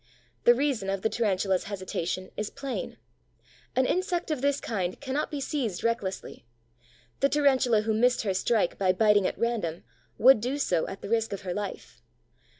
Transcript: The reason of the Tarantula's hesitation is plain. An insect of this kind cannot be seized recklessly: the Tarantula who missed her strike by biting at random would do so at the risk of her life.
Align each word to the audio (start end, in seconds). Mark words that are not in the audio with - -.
The 0.45 0.55
reason 0.55 0.89
of 0.89 1.03
the 1.03 1.09
Tarantula's 1.09 1.65
hesitation 1.65 2.31
is 2.35 2.49
plain. 2.49 2.97
An 3.75 3.85
insect 3.85 4.31
of 4.31 4.41
this 4.41 4.59
kind 4.59 4.99
cannot 4.99 5.29
be 5.29 5.39
seized 5.39 5.83
recklessly: 5.83 6.43
the 7.19 7.29
Tarantula 7.29 7.81
who 7.81 7.93
missed 7.93 8.23
her 8.23 8.33
strike 8.33 8.79
by 8.79 8.93
biting 8.93 9.27
at 9.27 9.37
random 9.37 9.83
would 10.17 10.41
do 10.41 10.57
so 10.57 10.87
at 10.87 11.03
the 11.03 11.09
risk 11.09 11.33
of 11.33 11.41
her 11.41 11.53
life. 11.53 12.01